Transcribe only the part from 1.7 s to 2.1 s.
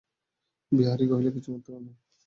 না।